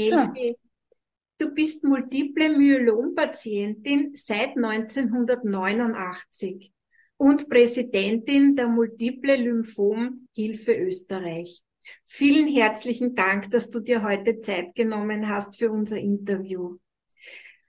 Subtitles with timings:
[0.00, 0.56] Elfi,
[1.38, 6.72] du bist multiple Myelompatientin seit 1989
[7.18, 11.62] und Präsidentin der Multiple Lymphom Hilfe Österreich.
[12.04, 16.78] Vielen herzlichen Dank, dass du dir heute Zeit genommen hast für unser Interview.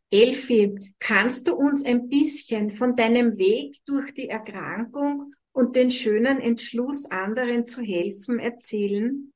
[0.09, 6.39] Elfi, kannst du uns ein bisschen von deinem Weg durch die Erkrankung und den schönen
[6.39, 9.33] Entschluss, anderen zu helfen, erzählen?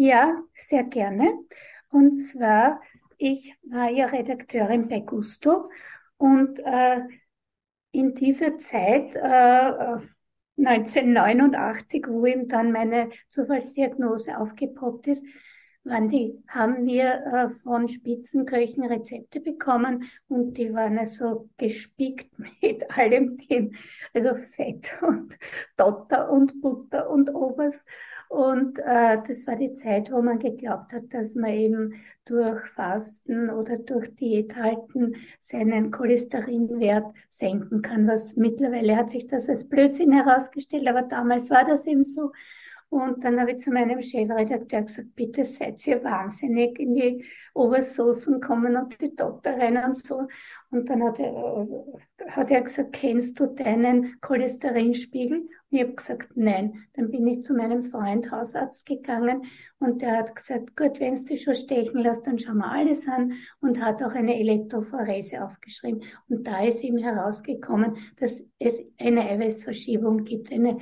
[0.00, 1.36] Ja, sehr gerne.
[1.90, 2.80] Und zwar,
[3.16, 5.70] ich war ja Redakteurin bei Gusto
[6.18, 7.00] und äh,
[7.92, 9.98] in dieser Zeit, äh,
[10.56, 15.24] 1989, wo ihm dann meine Zufallsdiagnose aufgepoppt ist,
[15.84, 22.30] waren die, haben wir äh, von Spitzenköchen Rezepte bekommen und die waren also gespickt
[22.62, 23.74] mit allem dem,
[24.14, 25.36] also Fett und
[25.76, 27.84] Dotter und Butter und Obers.
[28.28, 31.94] Und äh, das war die Zeit, wo man geglaubt hat, dass man eben
[32.26, 38.06] durch Fasten oder durch Diät halten seinen Cholesterinwert senken kann.
[38.06, 42.32] Was mittlerweile hat sich das als Blödsinn herausgestellt, aber damals war das eben so.
[42.90, 48.40] Und dann habe ich zu meinem Chefredakteur gesagt, bitte seid ihr wahnsinnig in die Obersoßen
[48.40, 50.26] kommen und die rein und so.
[50.70, 51.66] Und dann hat er,
[52.28, 55.38] hat er gesagt, kennst du deinen Cholesterinspiegel?
[55.40, 56.84] Und ich habe gesagt, nein.
[56.94, 59.44] Dann bin ich zu meinem Freund Hausarzt gegangen
[59.78, 63.32] und der hat gesagt, gut, wenn du schon stechen lässt, dann schauen wir alles an
[63.60, 66.02] und hat auch eine Elektrophorese aufgeschrieben.
[66.28, 70.78] Und da ist ihm herausgekommen, dass es eine Eiweißverschiebung gibt, eine,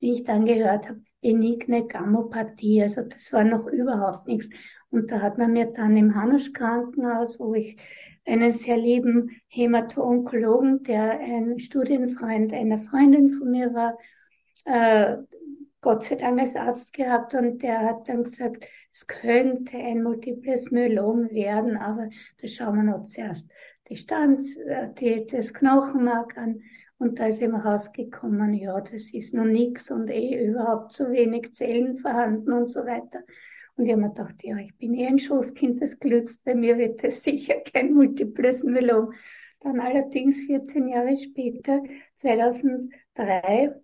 [0.00, 2.82] wie ich dann gehört habe, benigne Gammopathie.
[2.82, 4.48] Also das war noch überhaupt nichts.
[4.90, 7.76] Und da hat man mir dann im Hanusch Krankenhaus, wo ich
[8.26, 13.98] einen sehr lieben Hämato-Onkologen, der ein Studienfreund einer Freundin von mir war,
[14.64, 15.16] äh,
[15.80, 20.70] Gott sei Dank als Arzt gehabt und der hat dann gesagt, es könnte ein multiples
[20.70, 22.08] Myelom werden, aber
[22.40, 23.48] da schauen wir noch zuerst
[23.88, 26.62] die Stand, äh, die, das Knochenmark an.
[26.98, 31.52] Und da ist eben rausgekommen, ja, das ist noch nichts und eh überhaupt zu wenig
[31.52, 33.20] Zellen vorhanden und so weiter.
[33.76, 36.78] Und ich habe mir gedacht, ja, ich bin eh ein Schoßkind des Glücks, bei mir
[36.78, 39.12] wird es sicher kein multiples Myelom.
[39.60, 41.82] Dann allerdings 14 Jahre später,
[42.14, 43.74] 2003,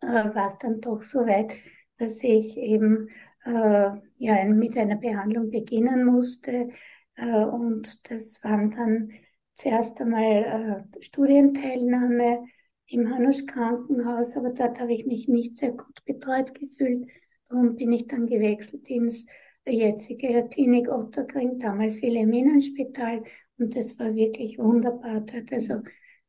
[0.00, 1.52] äh, war es dann doch so weit,
[1.98, 3.08] dass ich eben
[3.44, 6.70] äh, ja, mit einer Behandlung beginnen musste.
[7.16, 9.10] Äh, und das waren dann
[9.54, 12.44] zuerst einmal äh, Studienteilnahme
[12.86, 17.08] im Hanusch Krankenhaus, aber dort habe ich mich nicht sehr gut betreut gefühlt.
[17.50, 19.26] Darum bin ich dann gewechselt ins
[19.66, 23.24] jetzige Klinik Otterkring, damals Wilhelminenspital.
[23.58, 25.52] Und das war wirklich wunderbar dort.
[25.52, 25.82] Also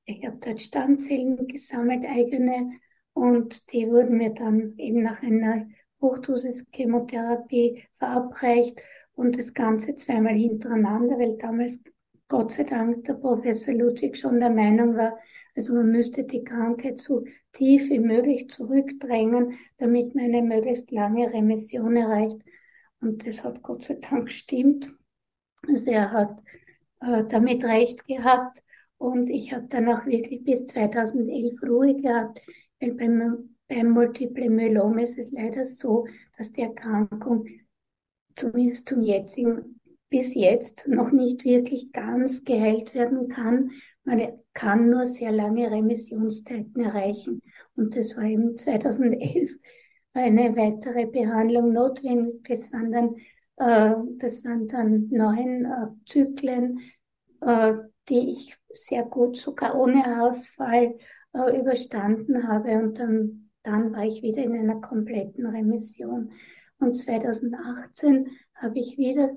[0.05, 2.71] ich habe dort Stammzellen gesammelt, eigene.
[3.13, 5.67] Und die wurden mir dann eben nach einer
[6.01, 8.81] Hochdosis Chemotherapie verabreicht.
[9.13, 11.83] Und das Ganze zweimal hintereinander, weil damals
[12.31, 15.19] Gott sei Dank der Professor Ludwig schon der Meinung war,
[15.53, 21.29] also man müsste die Krankheit so tief wie möglich zurückdrängen, damit man eine möglichst lange
[21.33, 22.37] Remission erreicht.
[23.01, 24.93] Und das hat Gott sei Dank gestimmt.
[25.67, 26.41] Also er hat
[27.01, 28.63] äh, damit recht gehabt
[28.97, 32.39] und ich habe dann auch wirklich bis 2011 Ruhe gehabt,
[32.79, 37.45] weil beim, beim Multiple Myelom ist es leider so, dass die Erkrankung
[38.37, 39.80] zumindest zum jetzigen
[40.11, 43.71] bis jetzt noch nicht wirklich ganz geheilt werden kann.
[44.03, 47.41] Man kann nur sehr lange Remissionszeiten erreichen.
[47.75, 49.51] Und das war eben 2011
[50.13, 52.43] eine weitere Behandlung notwendig.
[52.45, 53.15] Das waren dann,
[53.55, 56.81] äh, das waren dann neun äh, Zyklen,
[57.39, 57.73] äh,
[58.09, 60.97] die ich sehr gut, sogar ohne Ausfall,
[61.33, 62.71] äh, überstanden habe.
[62.83, 66.33] Und dann, dann war ich wieder in einer kompletten Remission.
[66.79, 69.31] Und 2018 habe ich wieder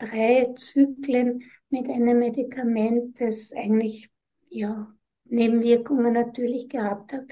[0.00, 4.10] drei Zyklen mit einem Medikament, das eigentlich
[4.48, 4.92] ja,
[5.24, 7.26] Nebenwirkungen natürlich gehabt hat,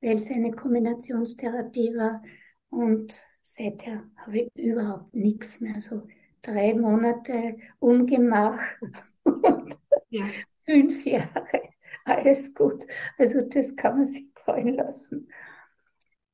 [0.00, 2.22] weil es eine Kombinationstherapie war.
[2.70, 5.80] Und seither habe ich überhaupt nichts mehr.
[5.80, 6.08] So
[6.42, 8.60] drei Monate Ungemach
[9.24, 9.78] und
[10.10, 10.24] ja.
[10.64, 11.62] fünf Jahre.
[12.04, 12.86] Alles gut.
[13.18, 15.28] Also das kann man sich freuen lassen.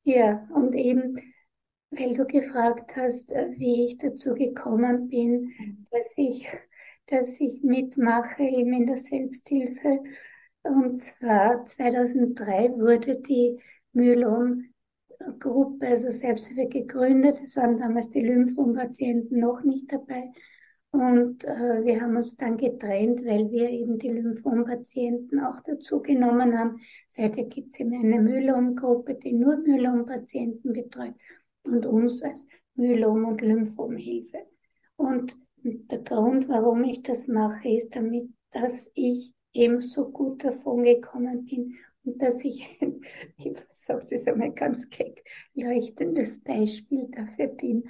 [0.04, 1.31] Ja, und eben
[1.92, 5.52] weil du gefragt hast, äh, wie ich dazu gekommen bin,
[5.90, 6.48] dass ich,
[7.06, 10.02] dass ich mitmache eben in der Selbsthilfe.
[10.62, 13.58] Und zwar 2003 wurde die
[13.92, 17.40] Myelom-Gruppe, also Selbsthilfe gegründet.
[17.42, 20.30] Es waren damals die Lymphom-Patienten noch nicht dabei.
[20.92, 26.58] Und äh, wir haben uns dann getrennt, weil wir eben die Lymphom-Patienten auch dazu genommen
[26.58, 26.80] haben.
[27.08, 31.14] Seither gibt es eben eine Myelom-Gruppe, die nur Myelom-Patienten betreut
[31.64, 34.46] und uns als Myelom- und Lymphomhilfe.
[34.96, 40.84] Und der Grund, warum ich das mache, ist damit, dass ich eben so gut davon
[40.84, 42.66] gekommen bin und dass ich,
[43.36, 45.24] ich sage das einmal ganz keck,
[45.54, 47.88] leuchtendes Beispiel dafür bin,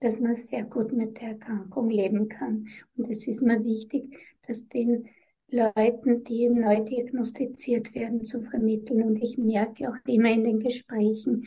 [0.00, 2.66] dass man sehr gut mit der Erkrankung leben kann.
[2.96, 5.08] Und es ist mir wichtig, dass den
[5.50, 9.02] Leuten, die neu diagnostiziert werden, zu vermitteln.
[9.02, 11.46] Und ich merke auch immer in den Gesprächen,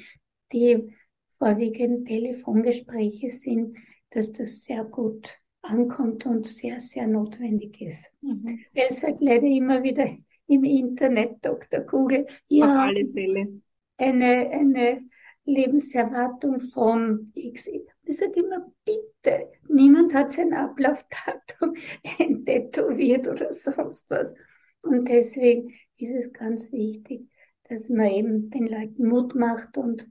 [0.53, 0.93] die
[1.37, 3.77] vorwiegend Telefongespräche sind,
[4.11, 8.11] dass das sehr gut ankommt und sehr, sehr notwendig ist.
[8.21, 8.59] Mhm.
[8.73, 10.07] Weil es halt leider immer wieder
[10.47, 11.81] im Internet, Dr.
[11.81, 13.61] Google, ja, auf alle Fälle.
[13.97, 15.01] Eine, eine
[15.45, 17.67] Lebenserwartung von X.
[17.67, 21.75] Ich sage immer, bitte, niemand hat sein Ablaufdatum
[22.45, 24.33] tätowiert oder sonst was.
[24.81, 27.29] Und deswegen ist es ganz wichtig,
[27.69, 30.09] dass man eben den Leuten Mut macht und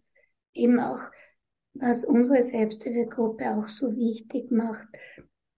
[0.57, 1.01] eben auch,
[1.75, 4.89] was unsere Selbsthilfegruppe auch so wichtig macht,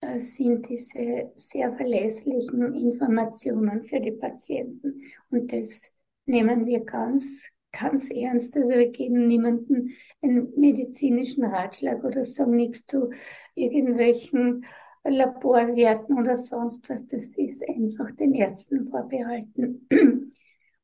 [0.01, 5.03] äh, sind diese sehr verlässlichen Informationen für die Patienten.
[5.31, 5.93] Und das
[6.27, 8.57] nehmen wir ganz, ganz ernst.
[8.57, 9.91] Also wir geben niemandem
[10.23, 13.11] einen medizinischen Ratschlag oder sagen nichts zu
[13.55, 14.65] irgendwelchen
[15.05, 17.07] Laborwerten oder sonst was.
[17.07, 19.87] Das ist einfach den Ärzten vorbehalten.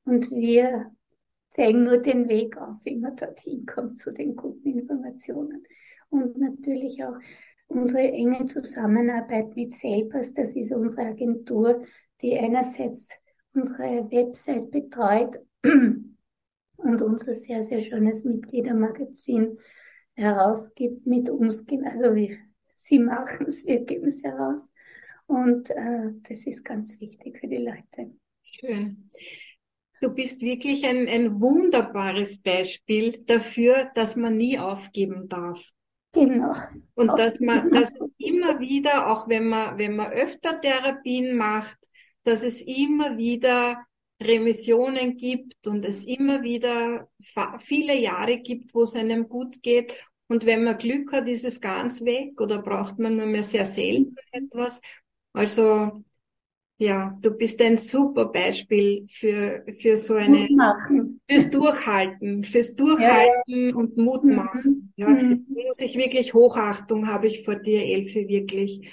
[0.05, 0.91] Und wir
[1.55, 5.65] zeigen nur den Weg auf, wie man dorthin kommt zu den guten Informationen.
[6.11, 7.17] Und natürlich auch
[7.69, 11.85] unsere enge Zusammenarbeit mit Selbers, das ist unsere Agentur,
[12.21, 13.09] die einerseits
[13.53, 19.59] unsere Website betreut und unser sehr, sehr schönes Mitgliedermagazin
[20.15, 22.37] herausgibt mit uns, also wir,
[22.75, 24.71] sie machen es, wir geben es heraus.
[25.27, 28.12] Und äh, das ist ganz wichtig für die Leute.
[28.43, 29.09] Schön.
[30.05, 35.71] Du bist wirklich ein, ein wunderbares Beispiel dafür, dass man nie aufgeben darf.
[36.12, 36.55] Genau.
[36.95, 41.79] Und dass man, dass es immer wieder, auch wenn man, wenn man öfter Therapien macht,
[42.23, 43.79] dass es immer wieder
[44.23, 47.09] Remissionen gibt und es immer wieder
[47.61, 50.06] viele Jahre gibt, wo es einem gut geht.
[50.29, 53.65] Und wenn man Glück hat, ist es ganz weg oder braucht man nur mehr sehr
[53.65, 54.83] selten etwas.
[55.33, 56.05] Also
[56.76, 60.49] ja, du bist ein super Beispiel für, für so eine,
[61.31, 64.35] fürs Durchhalten, fürs Durchhalten ja, und Mut mhm.
[64.35, 64.93] machen.
[64.97, 65.47] Ja, mhm.
[65.49, 68.88] muss ich wirklich Hochachtung habe ich vor dir, Elfi, wirklich.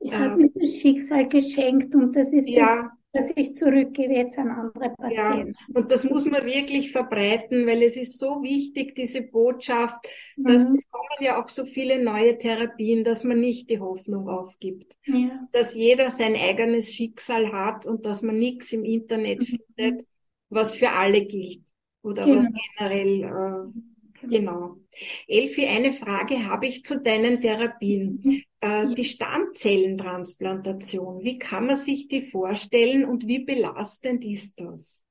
[0.00, 4.38] Ich äh, habe mir das Schicksal geschenkt und das ist ja, dass ich zurückgebe jetzt
[4.38, 5.52] an andere Patienten.
[5.52, 10.68] Ja, und das muss man wirklich verbreiten, weil es ist so wichtig, diese Botschaft, dass
[10.68, 10.74] mhm.
[10.74, 14.96] es kommen ja auch so viele neue Therapien, dass man nicht die Hoffnung aufgibt.
[15.04, 15.48] Ja.
[15.52, 19.58] Dass jeder sein eigenes Schicksal hat und dass man nichts im Internet mhm.
[19.76, 20.06] findet,
[20.50, 21.64] was für alle gilt
[22.02, 22.38] oder genau.
[22.38, 23.95] was generell äh,
[24.28, 24.76] Genau.
[25.28, 28.42] Elfi, eine Frage habe ich zu deinen Therapien.
[28.60, 35.04] Äh, die Stammzellentransplantation, wie kann man sich die vorstellen und wie belastend ist das?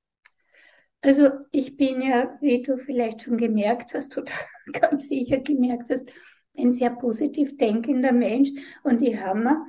[1.02, 4.34] Also ich bin ja, wie du vielleicht schon gemerkt hast oder
[4.74, 6.10] ganz sicher gemerkt hast,
[6.58, 8.50] ein sehr positiv denkender Mensch
[8.84, 9.66] und ich habe mir,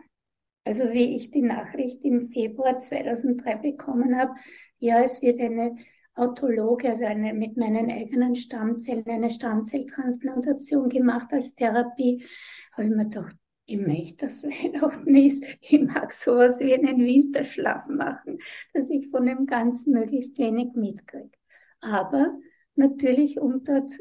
[0.65, 4.35] also wie ich die Nachricht im Februar 2003 bekommen habe,
[4.79, 5.77] ja, es wird eine
[6.17, 12.25] Autologe, also eine, mit meinen eigenen Stammzellen, eine Stammzelltransplantation gemacht als Therapie,
[12.73, 13.37] habe ich mir gedacht,
[13.67, 15.45] ich möchte, dass Weihnachten ist.
[15.61, 18.39] Ich mag sowas wie einen Winterschlaf machen,
[18.73, 21.31] dass ich von dem Ganzen möglichst wenig mitkriege.
[21.81, 22.39] Aber
[22.77, 23.93] natürlich, um dort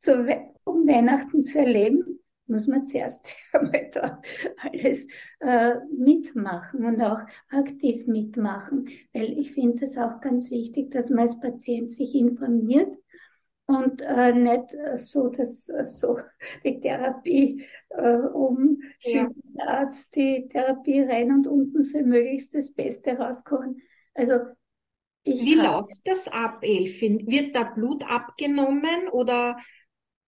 [0.00, 0.26] zu,
[0.64, 2.09] um Weihnachten zu erleben,
[2.50, 4.20] muss man zuerst einmal da
[4.58, 5.06] alles
[5.40, 11.20] äh, mitmachen und auch aktiv mitmachen, weil ich finde es auch ganz wichtig, dass man
[11.20, 12.94] als Patient sich informiert
[13.66, 16.18] und äh, nicht äh, so, dass äh, so
[16.64, 19.28] die Therapie äh, um ja.
[19.58, 23.80] Arzt die Therapie rein und unten soll möglichst das Beste rauskommen.
[24.14, 24.34] Also
[25.22, 27.26] ich Wie läuft das ab, Elfin?
[27.26, 29.58] Wird da Blut abgenommen oder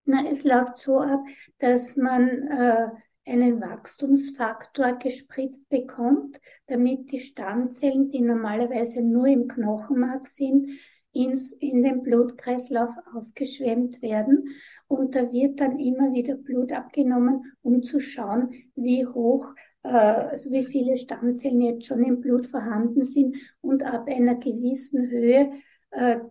[0.05, 1.21] na, es läuft so ab,
[1.59, 2.89] dass man äh,
[3.25, 10.71] einen Wachstumsfaktor gespritzt bekommt, damit die Stammzellen, die normalerweise nur im Knochenmark sind,
[11.13, 14.49] ins, in den Blutkreislauf ausgeschwemmt werden.
[14.89, 20.51] Und da wird dann immer wieder Blut abgenommen, um zu schauen, wie hoch, äh, also
[20.51, 23.37] wie viele Stammzellen jetzt schon im Blut vorhanden sind.
[23.61, 25.53] Und ab einer gewissen Höhe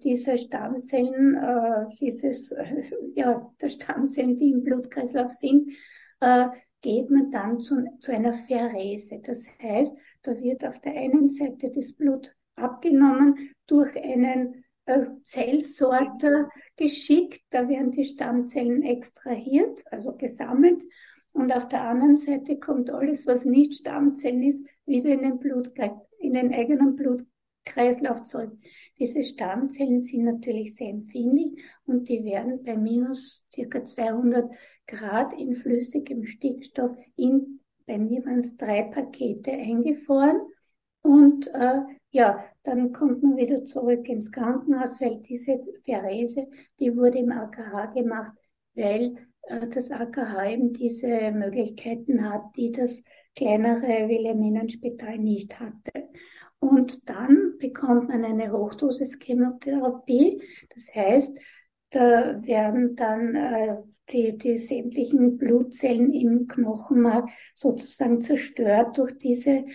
[0.04, 2.84] diese Stammzellen, äh, dieses, äh,
[3.16, 5.72] ja, der Stammzellen, die im Blutkreislauf sind,
[6.20, 6.48] äh,
[6.82, 9.20] geht man dann zu, zu einer Pherese.
[9.24, 16.50] Das heißt, da wird auf der einen Seite das Blut abgenommen, durch einen äh, Zellsorter
[16.76, 20.82] geschickt, da werden die Stammzellen extrahiert, also gesammelt
[21.34, 25.72] Und auf der anderen Seite kommt alles, was nicht Stammzellen ist, wieder in den Blut,
[26.18, 26.96] in den eigenen
[27.64, 28.58] Blutkreislauf zurück.
[29.00, 34.52] Diese Stammzellen sind natürlich sehr empfindlich und die werden bei minus circa 200
[34.88, 40.42] Grad in flüssigem Stickstoff in, bei mir waren es drei Pakete eingefroren
[41.02, 46.48] und äh, ja, dann kommt man wieder zurück ins Krankenhaus, weil diese Pherese,
[46.80, 48.34] die wurde im AKH gemacht,
[48.76, 53.02] weil äh, das AKH eben diese Möglichkeiten hat, die das
[53.36, 56.10] kleinere Wilhelminenspital nicht hatte.
[56.62, 60.44] Und dann bekommt man eine Hochdosis Chemotherapie.
[60.76, 61.36] Das heißt,
[61.90, 63.78] da werden dann äh,
[64.12, 69.66] die, die sämtlichen Blutzellen im Knochenmark sozusagen zerstört durch diese,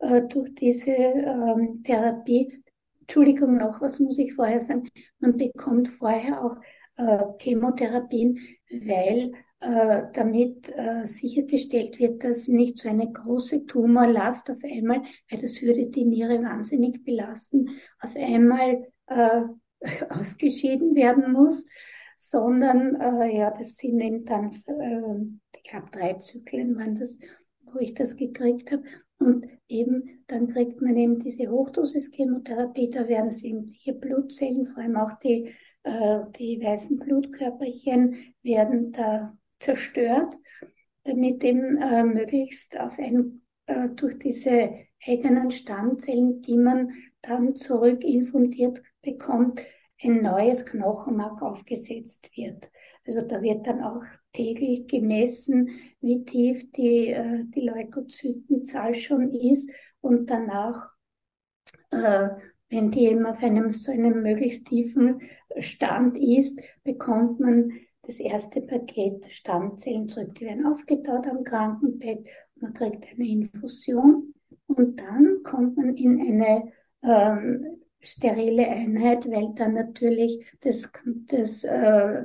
[0.00, 2.62] äh, durch diese ähm, Therapie.
[3.00, 4.90] Entschuldigung noch, was muss ich vorher sagen?
[5.20, 6.56] Man bekommt vorher auch
[6.96, 8.38] äh, Chemotherapien,
[8.70, 9.32] weil
[9.66, 15.86] damit äh, sichergestellt wird, dass nicht so eine große Tumorlast auf einmal, weil das würde
[15.86, 19.42] die Niere wahnsinnig belasten, auf einmal äh,
[20.10, 21.66] ausgeschieden werden muss,
[22.18, 27.18] sondern äh, ja, das sind eben dann, äh, ich glaube, drei Zyklen waren das,
[27.72, 28.82] wo ich das gekriegt habe.
[29.18, 35.18] Und eben, dann kriegt man eben diese Hochdosis-Chemotherapie, da werden sämtliche Blutzellen, vor allem auch
[35.20, 35.54] die,
[35.84, 40.34] äh, die weißen Blutkörperchen, werden da zerstört,
[41.04, 44.70] damit eben äh, möglichst auf ein, äh, durch diese
[45.06, 46.92] eigenen Stammzellen, die man
[47.22, 49.60] dann zurück infundiert bekommt,
[50.02, 52.70] ein neues Knochenmark aufgesetzt wird.
[53.06, 55.68] Also da wird dann auch täglich gemessen,
[56.00, 59.70] wie tief die, äh, die Leukozytenzahl schon ist
[60.00, 60.90] und danach,
[61.90, 62.30] äh,
[62.70, 65.20] wenn die eben auf einem so einem möglichst tiefen
[65.58, 67.72] Stand ist, bekommt man
[68.06, 70.34] das erste Paket Stammzellen zurück.
[70.34, 74.34] Die werden aufgetaut am Krankenbett, man kriegt eine Infusion
[74.66, 80.90] und dann kommt man in eine ähm, sterile Einheit, weil dann natürlich das,
[81.26, 82.24] das äh,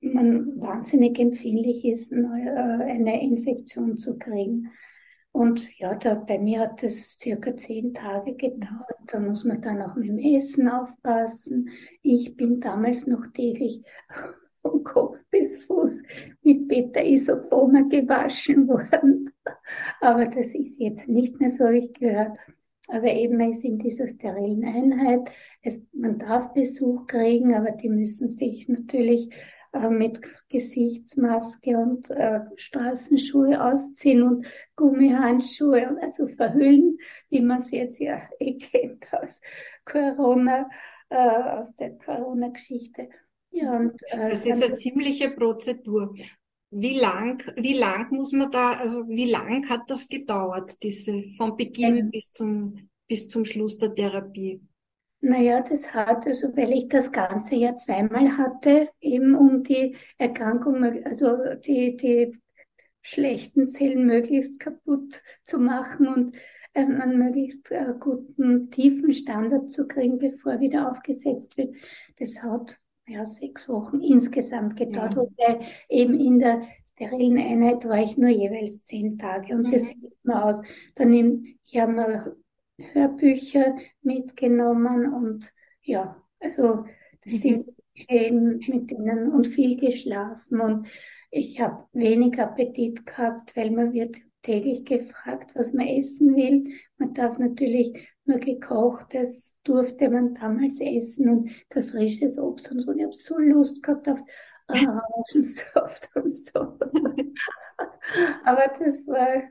[0.00, 4.70] man wahnsinnig empfindlich ist, äh, eine Infektion zu kriegen.
[5.30, 8.98] Und ja, da, bei mir hat das circa zehn Tage gedauert.
[9.06, 11.70] Da muss man dann auch mit dem Essen aufpassen.
[12.02, 13.82] Ich bin damals noch täglich
[15.42, 16.02] von Kopf bis Fuß
[16.42, 19.30] mit Beta-Isopona gewaschen worden.
[20.00, 22.36] Aber das ist jetzt nicht mehr so, wie ich gehört.
[22.88, 25.30] Aber eben man ist in dieser sterilen Einheit.
[25.62, 29.30] Es, man darf Besuch kriegen, aber die müssen sich natürlich
[29.72, 36.98] äh, mit Gesichtsmaske und äh, Straßenschuhe ausziehen und Gummihandschuhe, also verhüllen,
[37.30, 39.40] wie man es jetzt ja eh kennt aus
[39.84, 40.68] Corona,
[41.08, 43.08] äh, aus der Corona-Geschichte.
[43.52, 46.14] Ja, und, äh, das ist eine ziemliche Prozedur.
[46.70, 51.56] Wie lang, wie lang muss man da, also wie lang hat das gedauert, diese, vom
[51.56, 52.04] Beginn ja.
[52.10, 54.62] bis zum, bis zum Schluss der Therapie?
[55.20, 60.82] Naja, das hat, also weil ich das ganze ja zweimal hatte, eben um die Erkrankung,
[61.04, 62.40] also die, die
[63.02, 66.36] schlechten Zellen möglichst kaputt zu machen und
[66.74, 71.76] ähm, einen möglichst äh, guten, tiefen Standard zu kriegen, bevor wieder aufgesetzt wird.
[72.18, 72.80] Das hat
[73.12, 75.20] ja, sechs Wochen insgesamt gedauert, ja.
[75.20, 76.62] wobei eben in der
[76.94, 79.72] sterilen Einheit war ich nur jeweils zehn Tage und mhm.
[79.72, 80.62] das sieht man aus.
[80.94, 82.36] Dann eben, ich habe mir
[82.92, 85.52] Hörbücher mitgenommen und
[85.82, 86.84] ja, also
[87.24, 87.38] das mhm.
[87.38, 87.68] sind
[88.08, 90.88] eben mit denen und viel geschlafen und
[91.30, 96.72] ich habe wenig Appetit gehabt, weil man wird täglich gefragt, was man essen will.
[96.98, 102.90] Man darf natürlich nur gekochtes durfte man damals essen und kein frisches Obst und so.
[102.90, 104.20] Und ich habe so Lust gehabt auf
[104.68, 106.60] Orangensaft und so.
[108.44, 109.42] aber das war,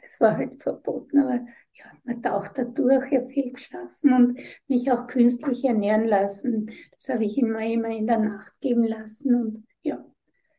[0.00, 1.18] das war halt verboten.
[1.18, 6.06] Aber ja, man taucht da durch, ich habe viel geschlafen und mich auch künstlich ernähren
[6.06, 6.70] lassen.
[6.92, 10.04] Das habe ich immer, immer in der Nacht geben lassen und ja.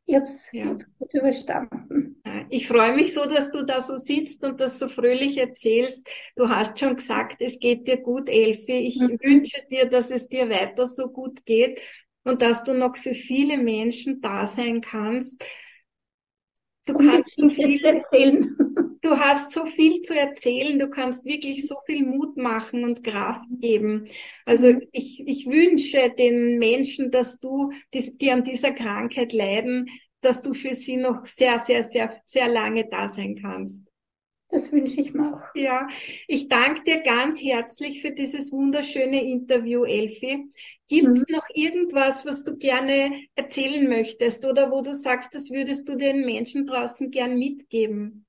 [0.10, 0.64] Ich habe es ja.
[0.72, 2.22] gut überstanden.
[2.50, 6.10] Ich freue mich so, dass du da so sitzt und das so fröhlich erzählst.
[6.38, 8.72] Du hast schon gesagt, es geht dir gut, Elfi.
[8.72, 9.20] Ich mhm.
[9.22, 11.82] wünsche dir, dass es dir weiter so gut geht
[12.24, 15.44] und dass du noch für viele Menschen da sein kannst.
[16.86, 18.56] Du und kannst so viel erzählen.
[19.01, 20.80] Du hast so viel zu erzählen.
[20.80, 24.08] Du kannst wirklich so viel Mut machen und Kraft geben.
[24.46, 29.89] Also ich, ich wünsche den Menschen, dass du, die, die an dieser Krankheit leiden,
[30.22, 33.88] dass du für sie noch sehr, sehr, sehr, sehr lange da sein kannst.
[34.50, 35.44] Das wünsche ich mir auch.
[35.56, 35.88] Ja,
[36.27, 40.50] ich danke dir ganz herzlich für dieses wunderschöne Interview, Elfi.
[40.88, 41.36] Gibt es mhm.
[41.36, 46.25] noch irgendwas, was du gerne erzählen möchtest oder wo du sagst, das würdest du den
[46.25, 48.26] Menschen draußen gern mitgeben?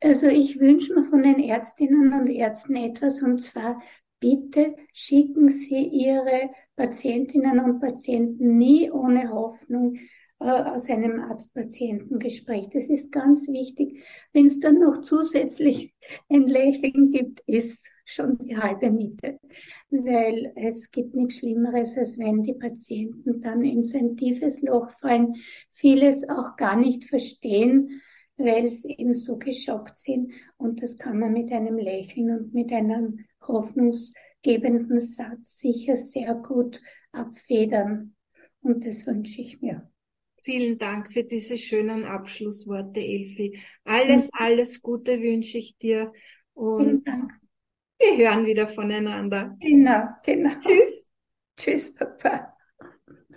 [0.00, 3.82] Also ich wünsche mir von den Ärztinnen und Ärzten etwas und zwar
[4.20, 9.96] bitte schicken Sie Ihre Patientinnen und Patienten nie ohne Hoffnung
[10.40, 12.68] äh, aus einem Arzt-Patienten-Gespräch.
[12.70, 14.04] Das ist ganz wichtig.
[14.32, 15.94] Wenn es dann noch zusätzlich
[16.28, 19.40] ein Lächeln gibt, ist schon die halbe Miete.
[19.90, 24.90] Weil es gibt nichts Schlimmeres, als wenn die Patienten dann in so ein tiefes Loch
[25.00, 25.34] fallen,
[25.72, 28.00] vieles auch gar nicht verstehen,
[28.38, 30.32] weil sie eben so geschockt sind.
[30.56, 36.80] Und das kann man mit einem Lächeln und mit einem hoffnungsgebenden Satz sicher sehr gut
[37.12, 38.14] abfedern.
[38.60, 39.90] Und das wünsche ich mir.
[40.40, 43.58] Vielen Dank für diese schönen Abschlussworte, Elfi.
[43.84, 46.12] Alles, alles Gute wünsche ich dir
[46.54, 47.04] und
[47.98, 49.56] wir hören wieder voneinander.
[49.60, 50.50] Genau, genau.
[50.60, 51.06] Tschüss.
[51.56, 52.54] Tschüss, Papa.